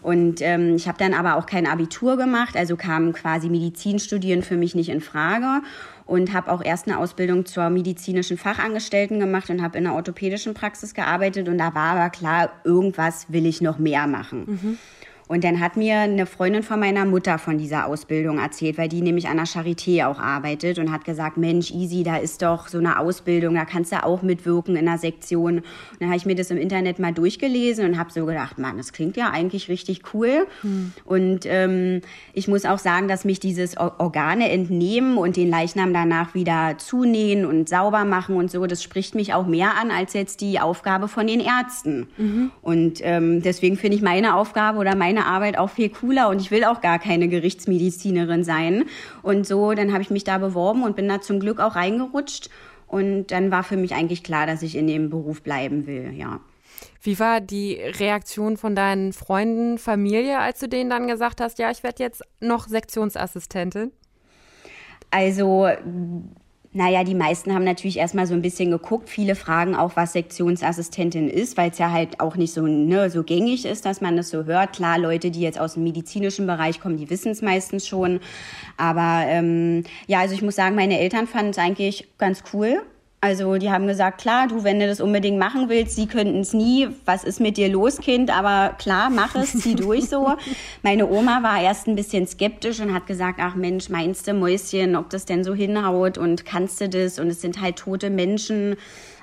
[0.03, 4.57] Und ähm, ich habe dann aber auch kein Abitur gemacht, also kam quasi Medizinstudieren für
[4.57, 5.63] mich nicht in Frage
[6.07, 10.55] und habe auch erst eine Ausbildung zur medizinischen Fachangestellten gemacht und habe in einer orthopädischen
[10.55, 14.45] Praxis gearbeitet und da war aber klar, irgendwas will ich noch mehr machen.
[14.47, 14.79] Mhm.
[15.29, 19.03] Und dann hat mir eine Freundin von meiner Mutter von dieser Ausbildung erzählt, weil die
[19.03, 22.79] nämlich an der Charité auch arbeitet und hat gesagt, Mensch, easy, da ist doch so
[22.79, 25.59] eine Ausbildung, da kannst du auch mitwirken in der Sektion.
[25.59, 25.65] Und
[25.99, 28.93] dann habe ich mir das im Internet mal durchgelesen und habe so gedacht, Mann, das
[28.93, 30.47] klingt ja eigentlich richtig cool.
[30.61, 30.93] Hm.
[31.05, 36.35] Und ähm, ich muss auch sagen, dass mich dieses Organe entnehmen und den Leichnam danach
[36.35, 40.41] wieder zunähen und sauber machen und so, das spricht mich auch mehr an als jetzt
[40.41, 42.07] die Aufgabe von den Ärzten.
[42.17, 42.51] Mhm.
[42.63, 46.41] Und ähm, deswegen finde ich meine Aufgabe oder meine meine Arbeit auch viel cooler und
[46.41, 48.85] ich will auch gar keine Gerichtsmedizinerin sein.
[49.23, 52.51] Und so, dann habe ich mich da beworben und bin da zum Glück auch reingerutscht.
[52.87, 56.41] Und dann war für mich eigentlich klar, dass ich in dem Beruf bleiben will, ja.
[57.03, 61.71] Wie war die Reaktion von deinen Freunden, Familie, als du denen dann gesagt hast, ja,
[61.71, 63.93] ich werde jetzt noch Sektionsassistentin?
[65.11, 65.69] Also
[66.77, 69.09] naja, die meisten haben natürlich erstmal so ein bisschen geguckt.
[69.09, 73.23] Viele fragen auch, was Sektionsassistentin ist, weil es ja halt auch nicht so, ne, so
[73.23, 74.75] gängig ist, dass man das so hört.
[74.75, 78.21] Klar, Leute, die jetzt aus dem medizinischen Bereich kommen, die wissen es meistens schon.
[78.77, 82.83] Aber ähm, ja, also ich muss sagen, meine Eltern fanden es eigentlich ganz cool.
[83.27, 86.53] Also die haben gesagt, klar, du, wenn du das unbedingt machen willst, sie könnten es
[86.53, 86.87] nie.
[87.07, 88.31] Was ist mit dir los, Kind?
[88.31, 90.37] Aber klar, mach es, zieh durch so.
[90.85, 94.95] Meine Oma war erst ein bisschen skeptisch und hat gesagt, ach Mensch, meinst du, Mäuschen,
[94.95, 97.19] ob das denn so hinhaut und kannst du das?
[97.19, 98.77] Und es sind halt tote Menschen.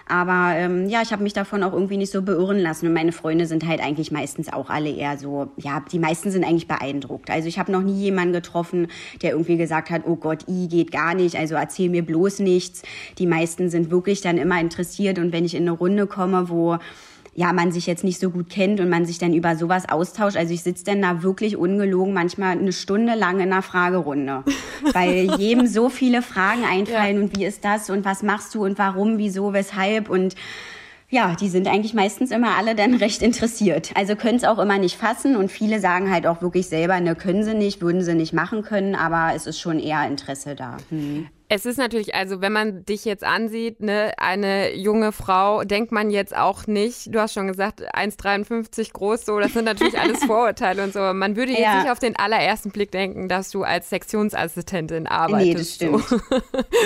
[0.08, 2.88] Aber ähm, ja, ich habe mich davon auch irgendwie nicht so beirren lassen.
[2.88, 6.44] Und meine Freunde sind halt eigentlich meistens auch alle eher so, ja, die meisten sind
[6.44, 7.30] eigentlich beeindruckt.
[7.30, 8.88] Also ich habe noch nie jemanden getroffen,
[9.22, 12.82] der irgendwie gesagt hat, oh Gott, i geht gar nicht, also erzähl mir bloß nichts.
[13.18, 15.20] Die meisten sind wirklich dann immer interessiert.
[15.20, 16.78] Und wenn ich in eine Runde komme, wo
[17.36, 20.38] ja, man sich jetzt nicht so gut kennt und man sich dann über sowas austauscht.
[20.38, 24.44] Also ich sitze dann da wirklich ungelogen manchmal eine Stunde lang in einer Fragerunde,
[24.94, 27.24] weil jedem so viele Fragen einfallen ja.
[27.24, 30.36] und wie ist das und was machst du und warum, wieso, weshalb und
[31.10, 33.92] ja, die sind eigentlich meistens immer alle dann recht interessiert.
[33.96, 37.16] Also können es auch immer nicht fassen und viele sagen halt auch wirklich selber, ne,
[37.16, 40.78] können sie nicht, würden sie nicht machen können, aber es ist schon eher Interesse da.
[40.90, 41.28] Hm.
[41.56, 46.10] Es ist natürlich, also wenn man dich jetzt ansieht, ne, eine junge Frau, denkt man
[46.10, 50.84] jetzt auch nicht, du hast schon gesagt, 1,53 groß, so, das sind natürlich alles Vorurteile
[50.84, 51.00] und so.
[51.14, 51.84] Man würde jetzt ja.
[51.84, 55.46] nicht auf den allerersten Blick denken, dass du als Sektionsassistentin arbeitest.
[55.46, 56.04] Nee, das stimmt.
[56.08, 56.18] So.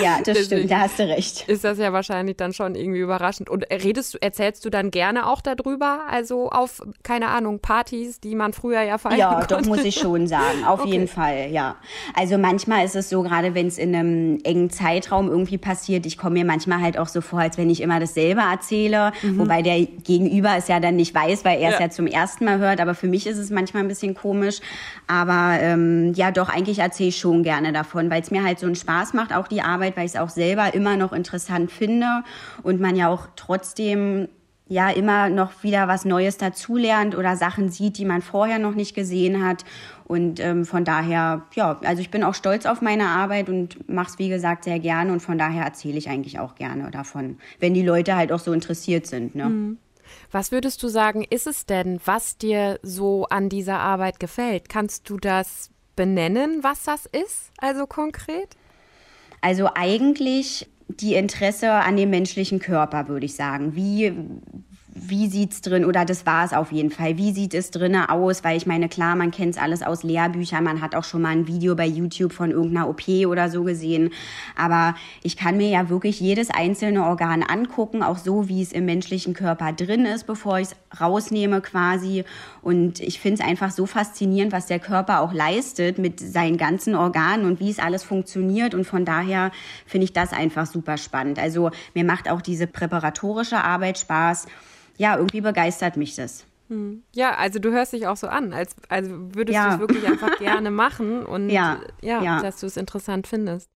[0.04, 1.48] Ja, das stimmt, da hast du recht.
[1.48, 3.50] Ist das ja wahrscheinlich dann schon irgendwie überraschend.
[3.50, 6.02] Und redest du, erzählst du dann gerne auch darüber?
[6.10, 9.56] Also auf, keine Ahnung, Partys, die man früher ja feiern Ja, konnte?
[9.56, 10.92] doch muss ich schon sagen, auf okay.
[10.92, 11.78] jeden Fall, ja.
[12.16, 16.06] Also manchmal ist es so, gerade wenn es in einem engen Zeitraum irgendwie passiert.
[16.06, 19.40] Ich komme mir manchmal halt auch so vor, als wenn ich immer dasselbe erzähle, mhm.
[19.40, 21.86] wobei der Gegenüber es ja dann nicht weiß, weil er es ja.
[21.86, 21.90] ja.
[21.90, 22.82] zum ersten Mal hört.
[22.82, 24.60] Aber für mich ist es manchmal ein bisschen komisch.
[25.08, 28.66] Aber ähm, ja, doch, eigentlich erzähle ich schon gerne davon, weil es mir halt so
[28.66, 32.24] einen Spaß macht, auch die Arbeit, weil ich es auch selber immer noch interessant finde
[32.64, 34.28] und man ja auch trotzdem
[34.70, 38.96] ja immer noch wieder was Neues dazulernt oder Sachen sieht, die man vorher noch nicht
[38.96, 39.64] gesehen hat.
[40.08, 44.12] Und ähm, von daher, ja, also ich bin auch stolz auf meine Arbeit und mache
[44.12, 45.12] es, wie gesagt, sehr gerne.
[45.12, 48.54] Und von daher erzähle ich eigentlich auch gerne davon, wenn die Leute halt auch so
[48.54, 49.36] interessiert sind.
[49.36, 49.50] Ne?
[49.50, 49.78] Mhm.
[50.32, 54.70] Was würdest du sagen, ist es denn, was dir so an dieser Arbeit gefällt?
[54.70, 58.56] Kannst du das benennen, was das ist, also konkret?
[59.42, 63.76] Also eigentlich die Interesse an dem menschlichen Körper, würde ich sagen.
[63.76, 64.14] Wie,
[65.00, 68.44] wie sieht's drin, oder das war es auf jeden Fall, wie sieht es drinnen aus,
[68.44, 71.30] weil ich meine, klar, man kennt es alles aus Lehrbüchern, man hat auch schon mal
[71.30, 74.12] ein Video bei YouTube von irgendeiner OP oder so gesehen,
[74.56, 78.86] aber ich kann mir ja wirklich jedes einzelne Organ angucken, auch so, wie es im
[78.86, 82.24] menschlichen Körper drin ist, bevor ich es rausnehme quasi.
[82.62, 86.96] Und ich finde es einfach so faszinierend, was der Körper auch leistet mit seinen ganzen
[86.96, 88.74] Organen und wie es alles funktioniert.
[88.74, 89.52] Und von daher
[89.86, 91.40] finde ich das einfach super spannend.
[91.40, 94.48] Also mir macht auch diese präparatorische Arbeit Spaß
[94.98, 96.46] ja, irgendwie begeistert mich das.
[96.70, 97.04] Hm.
[97.16, 99.70] Ja, also du hörst dich auch so an, als also würdest ja.
[99.70, 102.42] du es wirklich einfach gerne machen und ja, ja, ja.
[102.42, 103.70] dass du es interessant findest.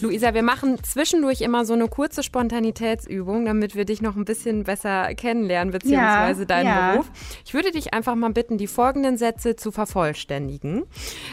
[0.00, 4.64] Luisa, wir machen zwischendurch immer so eine kurze Spontanitätsübung, damit wir dich noch ein bisschen
[4.64, 6.92] besser kennenlernen, beziehungsweise ja, deinen ja.
[6.92, 7.10] Beruf.
[7.46, 10.82] Ich würde dich einfach mal bitten, die folgenden Sätze zu vervollständigen.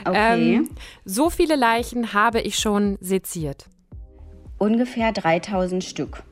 [0.06, 0.56] Okay.
[0.56, 0.70] Ähm,
[1.04, 3.66] so viele Leichen habe ich schon seziert.
[4.58, 6.24] Ungefähr 3000 Stück.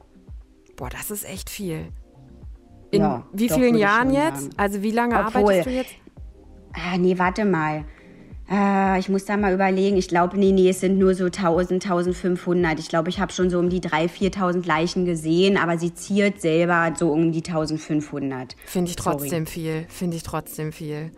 [0.80, 1.88] Boah, das ist echt viel.
[2.92, 4.44] In ja, wie vielen Jahren jetzt?
[4.44, 4.54] Sagen.
[4.56, 5.92] Also wie lange Obwohl, arbeitest du jetzt?
[6.72, 7.84] Ah, nee, warte mal.
[8.48, 9.98] Ah, ich muss da mal überlegen.
[9.98, 12.80] Ich glaube, nee, nee, es sind nur so 1000, 1500.
[12.80, 16.40] Ich glaube, ich habe schon so um die 3.000, 4.000 Leichen gesehen, aber sie ziert
[16.40, 18.56] selber so um die 1500.
[18.66, 19.46] Finde ich trotzdem Sorry.
[19.46, 19.86] viel.
[19.90, 21.12] Finde ich trotzdem viel.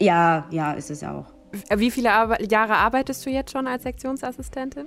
[0.00, 1.26] Ja, ja, ist es auch.
[1.74, 4.86] Wie viele Ar Jahre arbeitest du jetzt schon als Sektionsassistentin?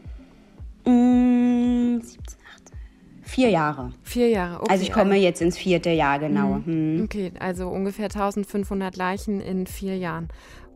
[0.85, 2.40] Mm, 17.
[3.31, 3.93] Vier Jahre.
[4.03, 4.71] Vier Jahre, okay.
[4.71, 6.59] Also ich komme also, jetzt ins vierte Jahr, genau.
[6.65, 7.03] Hm.
[7.05, 10.27] Okay, also ungefähr 1500 Leichen in vier Jahren.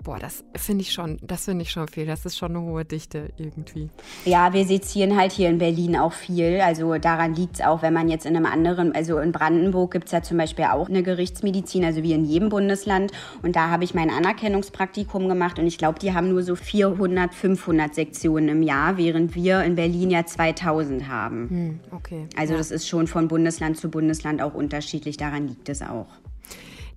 [0.05, 2.05] Boah, das finde ich schon, das finde ich schon viel.
[2.05, 3.89] Das ist schon eine hohe Dichte irgendwie.
[4.23, 6.61] Ja, wir sezieren halt hier in Berlin auch viel.
[6.61, 10.05] Also daran liegt es auch, wenn man jetzt in einem anderen, also in Brandenburg gibt
[10.05, 13.13] es ja zum Beispiel auch eine Gerichtsmedizin, also wie in jedem Bundesland.
[13.41, 17.33] Und da habe ich mein Anerkennungspraktikum gemacht und ich glaube, die haben nur so 400,
[17.33, 21.49] 500 Sektionen im Jahr, während wir in Berlin ja 2000 haben.
[21.49, 22.27] Hm, okay.
[22.37, 22.59] Also ja.
[22.59, 25.17] das ist schon von Bundesland zu Bundesland auch unterschiedlich.
[25.17, 26.05] Daran liegt es auch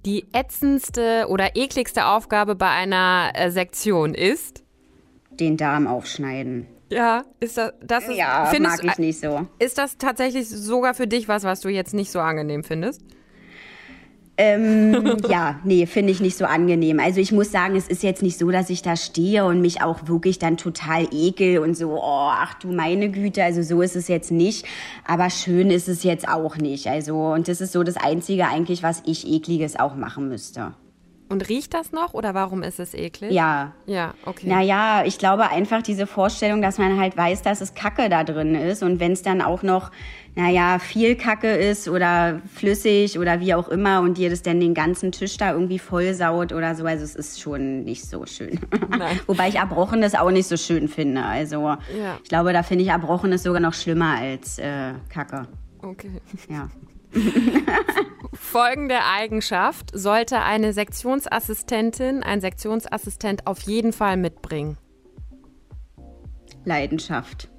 [0.09, 4.65] die ätzendste oder ekligste Aufgabe bei einer äh, Sektion ist?
[5.31, 6.67] Den Darm aufschneiden.
[6.91, 9.47] Ja, ist das, das ist, ja, findest, mag ich nicht so.
[9.59, 13.03] Ist das tatsächlich sogar für dich was, was du jetzt nicht so angenehm findest?
[14.39, 17.01] Ähm, ja, nee, finde ich nicht so angenehm.
[17.01, 19.83] Also ich muss sagen, es ist jetzt nicht so, dass ich da stehe und mich
[19.83, 23.97] auch wirklich dann total ekel und so, oh, ach du meine Güte, also so ist
[23.97, 24.65] es jetzt nicht.
[25.05, 26.87] Aber schön ist es jetzt auch nicht.
[26.87, 30.73] Also, und das ist so das Einzige eigentlich, was ich ekliges auch machen müsste.
[31.31, 33.33] Und riecht das noch oder warum ist es eklig?
[33.33, 33.73] Ja.
[33.87, 34.49] Ja, okay.
[34.49, 38.55] Naja, ich glaube einfach diese Vorstellung, dass man halt weiß, dass es Kacke da drin
[38.55, 39.91] ist und wenn es dann auch noch,
[40.37, 44.73] naja, viel Kacke ist oder flüssig oder wie auch immer und dir das dann den
[44.73, 48.59] ganzen Tisch da irgendwie vollsaut oder so, also es ist schon nicht so schön.
[49.27, 51.23] Wobei ich Erbrochenes auch nicht so schön finde.
[51.25, 52.19] Also Ja.
[52.23, 55.47] ich glaube, da finde ich Erbrochenes sogar noch schlimmer als äh, Kacke.
[55.83, 56.11] okay.
[56.49, 56.69] Ja.
[58.51, 64.79] Folgende Eigenschaft sollte eine Sektionsassistentin, ein Sektionsassistent auf jeden Fall mitbringen.
[66.65, 67.51] Leidenschaft.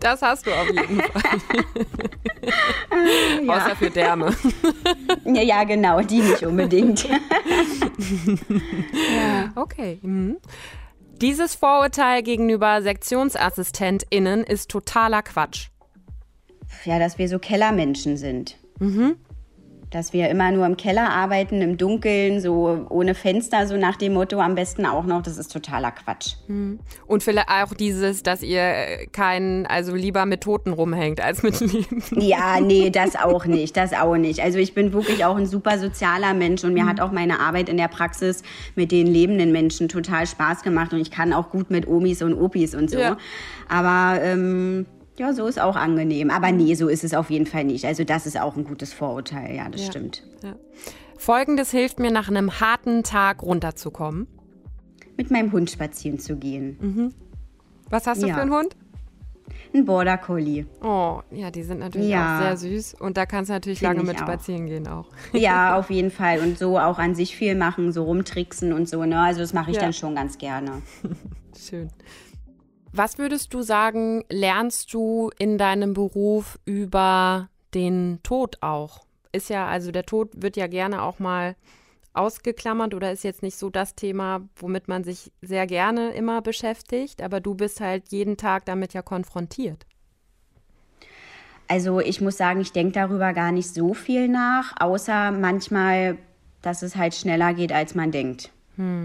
[0.00, 1.38] Das hast du auf jeden Fall.
[3.48, 4.34] Außer für Därme.
[5.24, 7.06] Ja, ja, genau, die nicht unbedingt.
[9.56, 9.98] Okay.
[10.02, 10.38] Mhm.
[11.20, 15.68] Dieses Vorurteil gegenüber SektionsassistentInnen ist totaler Quatsch.
[16.84, 18.56] Ja, dass wir so Kellermenschen sind.
[19.90, 24.12] Dass wir immer nur im Keller arbeiten, im Dunkeln, so ohne Fenster, so nach dem
[24.12, 26.34] Motto, am besten auch noch, das ist totaler Quatsch.
[27.06, 32.02] Und vielleicht auch dieses, dass ihr keinen, also lieber mit Toten rumhängt als mit Leben.
[32.20, 34.40] Ja, nee, das auch nicht, das auch nicht.
[34.40, 37.70] Also ich bin wirklich auch ein super sozialer Mensch und mir hat auch meine Arbeit
[37.70, 38.42] in der Praxis
[38.74, 42.34] mit den lebenden Menschen total Spaß gemacht und ich kann auch gut mit Omis und
[42.34, 42.98] Opis und so.
[42.98, 43.16] Ja.
[43.70, 44.84] Aber ähm,
[45.18, 46.30] ja, so ist auch angenehm.
[46.30, 47.84] Aber nee, so ist es auf jeden Fall nicht.
[47.84, 49.90] Also das ist auch ein gutes Vorurteil, ja, das Ja.
[49.90, 50.22] stimmt.
[50.42, 50.54] Ja.
[51.16, 54.26] Folgendes hilft mir, nach einem harten Tag runterzukommen.
[55.16, 57.12] Mit meinem Hund spazieren zu gehen.
[57.90, 58.34] Was hast du Ja.
[58.34, 58.76] für einen Hund?
[59.74, 60.64] Ein Border Collie.
[60.82, 62.36] Oh, ja, die sind natürlich Ja.
[62.38, 62.94] auch sehr süß.
[63.00, 64.22] Und da kannst du natürlich Find lange mit auch.
[64.22, 65.06] spazieren gehen auch.
[65.32, 66.40] Ja, auf jeden Fall.
[66.40, 69.04] Und so auch an sich viel machen, so rumtricksen und so.
[69.04, 69.20] Ne?
[69.20, 69.82] Also das mache ich Ja.
[69.82, 70.80] dann schon ganz gerne.
[71.58, 71.88] Schön.
[72.92, 79.04] Was würdest du sagen, lernst du in deinem Beruf über den Tod auch?
[79.32, 81.54] Ist ja, also der Tod wird ja gerne auch mal
[82.14, 87.22] ausgeklammert oder ist jetzt nicht so das Thema, womit man sich sehr gerne immer beschäftigt,
[87.22, 89.86] aber du bist halt jeden Tag damit ja konfrontiert.
[91.68, 96.16] Also ich muss sagen, ich denke darüber gar nicht so viel nach, außer manchmal,
[96.62, 98.50] dass es halt schneller geht, als man denkt.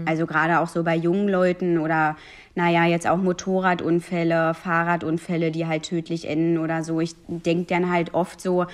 [0.06, 2.16] Also gerade auch so bei jungen Leuten oder
[2.54, 7.00] naja, jetzt auch Motorradunfälle, Fahrradunfälle, die halt tödlich enden oder so.
[7.00, 8.66] Ich denke dann halt oft so,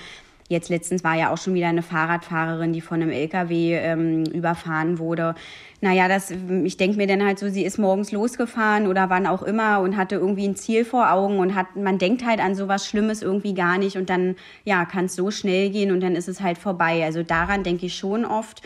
[0.51, 4.99] jetzt letztens war ja auch schon wieder eine Fahrradfahrerin, die von einem LKW ähm, überfahren
[4.99, 5.33] wurde.
[5.79, 6.31] Naja, das,
[6.63, 9.97] ich denke mir dann halt so, sie ist morgens losgefahren oder wann auch immer und
[9.97, 13.55] hatte irgendwie ein Ziel vor Augen und hat, man denkt halt an sowas Schlimmes irgendwie
[13.55, 16.59] gar nicht und dann, ja, kann es so schnell gehen und dann ist es halt
[16.59, 17.03] vorbei.
[17.03, 18.61] Also daran denke ich schon oft.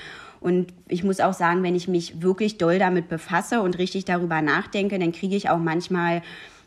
[0.45, 4.43] Und ich muss auch sagen, wenn ich mich wirklich doll damit befasse und richtig darüber
[4.43, 6.21] nachdenke, dann kriege ich auch manchmal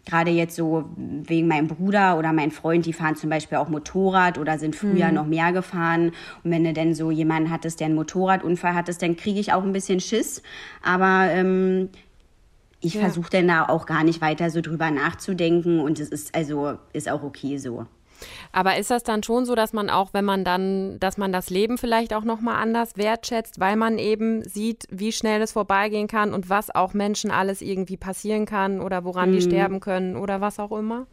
[0.05, 4.37] gerade jetzt so wegen meinem Bruder oder mein Freund, die fahren zum Beispiel auch Motorrad
[4.37, 6.09] oder sind früher noch mehr gefahren.
[6.43, 9.63] Und wenn du denn so jemanden hattest, der einen Motorradunfall hattest, dann kriege ich auch
[9.63, 10.43] ein bisschen Schiss.
[10.83, 11.91] Aber ähm,
[12.81, 13.01] ich Ja.
[13.03, 17.09] versuche dann da auch gar nicht weiter so drüber nachzudenken und es ist also ist
[17.09, 17.87] auch okay so.
[18.53, 21.51] Aber ist das dann schon so, dass man auch, wenn man dann, dass man das
[21.51, 26.33] Leben vielleicht auch nochmal anders wertschätzt, weil man eben sieht, wie schnell es vorbeigehen kann
[26.33, 30.59] und was auch Menschen alles irgendwie passieren kann oder woran die sterben können oder was
[30.59, 31.07] auch immer?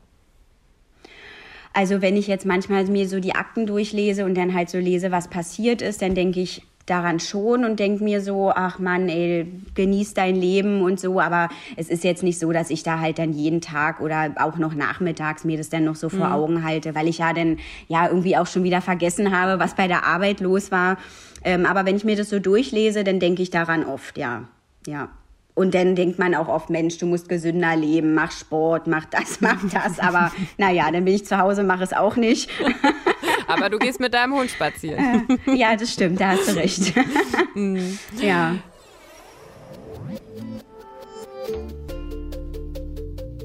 [1.74, 5.12] Also wenn ich jetzt manchmal mir so die Akten durchlese und dann halt so lese,
[5.12, 9.52] was passiert ist, dann denke ich daran schon und denke mir so, ach Mann, ey,
[9.74, 11.20] genieß dein Leben und so.
[11.20, 14.58] Aber es ist jetzt nicht so, dass ich da halt dann jeden Tag oder auch
[14.58, 18.08] noch nachmittags mir das dann noch so vor Augen halte, weil ich ja dann ja
[18.08, 20.98] irgendwie auch schon wieder vergessen habe, was bei der Arbeit los war.
[21.44, 24.44] Ähm, aber wenn ich mir das so durchlese, dann denke ich daran oft, ja,
[24.86, 25.10] ja.
[25.56, 29.40] Und dann denkt man auch oft, Mensch, du musst gesünder leben, mach Sport, mach das,
[29.40, 30.00] mach das.
[30.00, 32.50] Aber naja, dann bin ich zu Hause, mache es auch nicht.
[33.56, 35.28] Aber du gehst mit deinem Hund spazieren.
[35.46, 36.94] Ja, das stimmt, da hast du recht.
[38.22, 38.56] ja.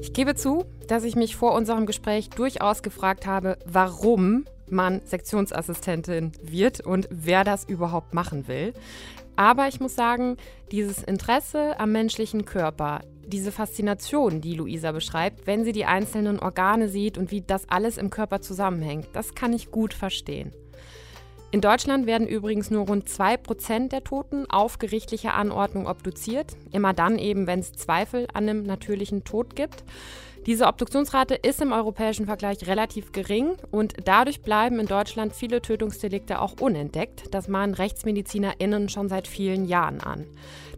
[0.01, 6.31] Ich gebe zu, dass ich mich vor unserem Gespräch durchaus gefragt habe, warum man Sektionsassistentin
[6.41, 8.73] wird und wer das überhaupt machen will.
[9.35, 10.37] Aber ich muss sagen,
[10.71, 16.87] dieses Interesse am menschlichen Körper, diese Faszination, die Luisa beschreibt, wenn sie die einzelnen Organe
[16.87, 20.51] sieht und wie das alles im Körper zusammenhängt, das kann ich gut verstehen.
[21.53, 26.55] In Deutschland werden übrigens nur rund 2% der Toten auf gerichtlicher Anordnung obduziert.
[26.71, 29.83] Immer dann eben, wenn es Zweifel an einem natürlichen Tod gibt.
[30.45, 36.39] Diese Obduktionsrate ist im europäischen Vergleich relativ gering und dadurch bleiben in Deutschland viele Tötungsdelikte
[36.41, 37.25] auch unentdeckt.
[37.31, 40.25] Das mahnen RechtsmedizinerInnen schon seit vielen Jahren an.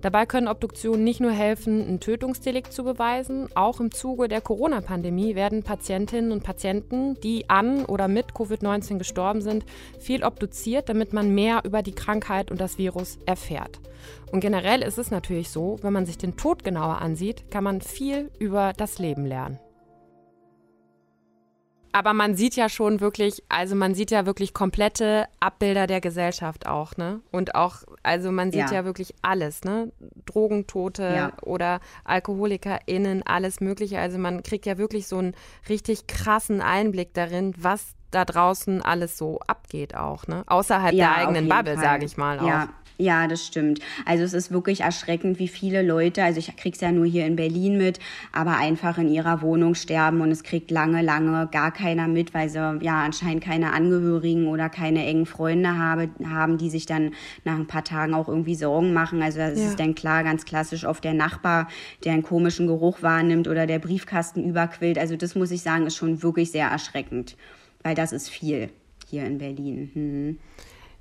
[0.04, 5.34] Dabei können Obduktionen nicht nur helfen, ein Tötungsdelikt zu beweisen, auch im Zuge der Corona-Pandemie
[5.34, 9.64] werden Patientinnen und Patienten, die an oder mit Covid-19 gestorben sind,
[10.00, 13.80] viel obduziert, damit man mehr über die Krankheit und das Virus erfährt.
[14.30, 17.80] Und generell ist es natürlich so, wenn man sich den Tod genauer ansieht, kann man
[17.80, 19.58] viel über das Leben lernen.
[21.96, 26.66] Aber man sieht ja schon wirklich, also man sieht ja wirklich komplette Abbilder der Gesellschaft
[26.66, 27.22] auch, ne?
[27.32, 29.92] Und auch, also man sieht ja, ja wirklich alles, ne?
[30.26, 31.34] Drogentote ja.
[31.42, 34.00] oder AlkoholikerInnen, alles Mögliche.
[34.00, 35.36] Also man kriegt ja wirklich so einen
[35.70, 40.44] richtig krassen Einblick darin, was da draußen alles so abgeht auch, ne?
[40.48, 42.48] Außerhalb ja, der eigenen Bubble, sage ich mal auch.
[42.48, 43.80] Ja, ja, das stimmt.
[44.06, 47.36] Also es ist wirklich erschreckend, wie viele Leute, also ich krieg's ja nur hier in
[47.36, 48.00] Berlin mit,
[48.32, 52.50] aber einfach in ihrer Wohnung sterben und es kriegt lange, lange gar keiner mit, weil
[52.50, 57.12] sie ja anscheinend keine Angehörigen oder keine engen Freunde habe, haben, die sich dann
[57.44, 59.22] nach ein paar Tagen auch irgendwie Sorgen machen.
[59.24, 59.68] Also das ja.
[59.68, 61.68] ist dann klar, ganz klassisch oft der Nachbar,
[62.04, 65.00] der einen komischen Geruch wahrnimmt oder der Briefkasten überquillt.
[65.00, 67.38] Also das muss ich sagen, ist schon wirklich sehr erschreckend,
[67.82, 68.70] weil das ist viel
[69.08, 69.90] hier in Berlin.
[69.94, 70.40] Hm.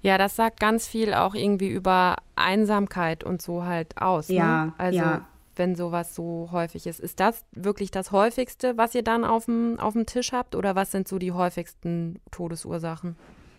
[0.03, 4.29] Ja, das sagt ganz viel auch irgendwie über Einsamkeit und so halt aus.
[4.29, 4.35] Ne?
[4.35, 4.73] Ja, ne?
[4.77, 5.21] also ja.
[5.55, 6.99] wenn sowas so häufig ist.
[6.99, 10.75] Ist das wirklich das häufigste, was ihr dann auf dem, auf dem Tisch habt oder
[10.75, 13.17] was sind so die häufigsten Todesursachen?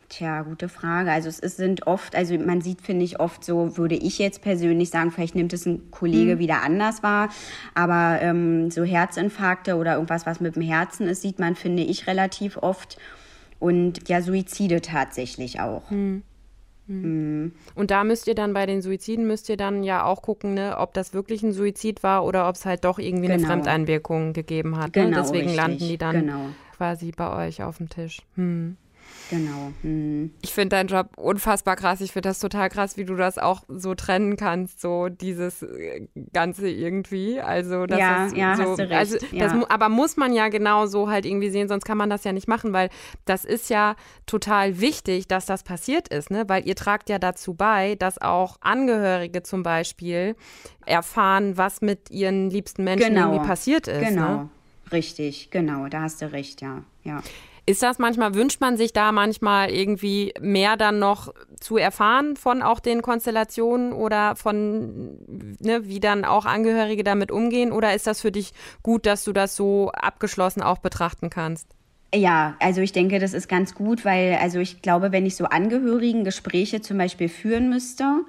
[0.09, 1.11] Tja, gute Frage.
[1.11, 4.41] Also es ist, sind oft, also man sieht, finde ich, oft so, würde ich jetzt
[4.41, 6.39] persönlich sagen, vielleicht nimmt es ein Kollege mhm.
[6.39, 7.29] wieder anders wahr,
[7.73, 12.05] aber ähm, so Herzinfarkte oder irgendwas, was mit dem Herzen ist, sieht man, finde ich,
[12.05, 12.97] relativ oft.
[13.59, 15.89] Und ja, Suizide tatsächlich auch.
[15.89, 16.21] Mhm.
[16.87, 17.53] Mhm.
[17.75, 20.77] Und da müsst ihr dann bei den Suiziden müsst ihr dann ja auch gucken, ne,
[20.77, 23.39] ob das wirklich ein Suizid war oder ob es halt doch irgendwie genau.
[23.39, 24.95] eine Fremdeinwirkung gegeben hat.
[24.95, 25.05] Ne?
[25.05, 25.55] Genau, Deswegen richtig.
[25.55, 26.45] landen die dann genau.
[26.75, 28.21] quasi bei euch auf dem Tisch.
[28.35, 28.77] Hm.
[29.29, 29.71] Genau.
[29.81, 30.33] Mhm.
[30.41, 32.01] Ich finde deinen Job unfassbar krass.
[32.01, 36.07] Ich finde das total krass, wie du das auch so trennen kannst, so dieses äh,
[36.33, 37.39] Ganze irgendwie.
[37.39, 38.93] Also das ja, ist ja, so, hast du recht.
[38.93, 39.47] Also ja.
[39.47, 42.33] das, aber muss man ja genau so halt irgendwie sehen, sonst kann man das ja
[42.33, 42.89] nicht machen, weil
[43.25, 46.43] das ist ja total wichtig, dass das passiert ist, ne?
[46.47, 50.35] Weil ihr tragt ja dazu bei, dass auch Angehörige zum Beispiel
[50.85, 53.31] erfahren, was mit ihren liebsten Menschen genau.
[53.31, 54.07] irgendwie passiert ist.
[54.07, 54.27] Genau.
[54.27, 54.49] Ne?
[54.91, 56.83] Richtig, genau, da hast du recht, ja.
[57.03, 57.23] ja.
[57.65, 62.61] Ist das manchmal, wünscht man sich da manchmal irgendwie mehr dann noch zu erfahren von
[62.61, 65.17] auch den Konstellationen oder von,
[65.61, 67.71] ne, wie dann auch Angehörige damit umgehen?
[67.71, 71.67] Oder ist das für dich gut, dass du das so abgeschlossen auch betrachten kannst?
[72.13, 75.45] Ja, also ich denke, das ist ganz gut, weil, also ich glaube, wenn ich so
[75.45, 78.25] Angehörigen Gespräche zum Beispiel führen müsste,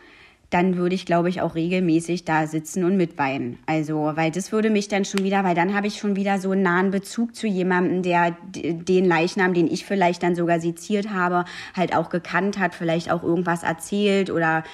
[0.50, 3.59] dann würde ich, glaube ich, auch regelmäßig da sitzen und mitweinen.
[3.66, 6.52] Also, weil das würde mich dann schon wieder, weil dann habe ich schon wieder so
[6.52, 11.44] einen nahen Bezug zu jemandem, der den Leichnam, den ich vielleicht dann sogar seziert habe,
[11.74, 14.64] halt auch gekannt hat, vielleicht auch irgendwas erzählt oder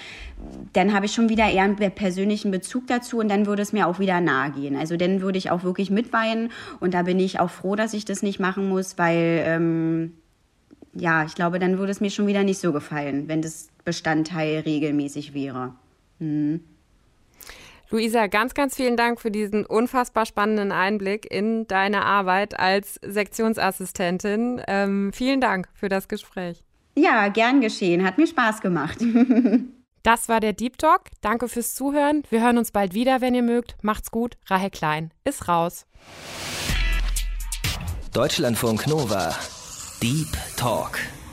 [0.73, 3.87] dann habe ich schon wieder eher einen persönlichen Bezug dazu und dann würde es mir
[3.87, 4.77] auch wieder nahe gehen.
[4.77, 8.05] Also dann würde ich auch wirklich mitweinen und da bin ich auch froh, dass ich
[8.05, 10.13] das nicht machen muss, weil ähm,
[10.95, 14.61] ja, ich glaube, dann würde es mir schon wieder nicht so gefallen, wenn das Bestandteil
[14.61, 15.75] regelmäßig wäre.
[16.19, 16.61] Mhm.
[17.91, 24.63] Luisa, ganz, ganz vielen Dank für diesen unfassbar spannenden Einblick in deine Arbeit als Sektionsassistentin.
[24.69, 26.63] Ähm, vielen Dank für das Gespräch.
[26.97, 28.05] Ja, gern geschehen.
[28.05, 28.99] Hat mir Spaß gemacht.
[30.05, 31.03] das war der Deep Talk.
[31.21, 32.23] Danke fürs Zuhören.
[32.31, 33.77] Wir hören uns bald wieder, wenn ihr mögt.
[33.83, 34.37] Macht's gut.
[34.47, 35.87] Rahel Klein ist raus.
[38.13, 39.35] Deutschlandfunk Nova.
[40.01, 40.99] Deep Talk.